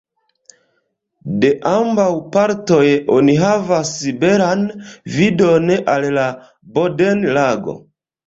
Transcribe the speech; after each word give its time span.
De 1.43 1.49
ambaŭ 1.71 2.07
partoj 2.35 2.87
oni 3.17 3.35
havas 3.43 3.91
belan 4.23 4.65
vidon 5.19 5.69
al 5.97 6.09
la 6.19 6.27
Bodenlago. 6.79 7.77